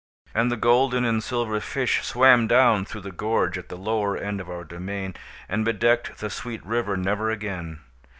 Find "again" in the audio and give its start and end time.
7.29-7.81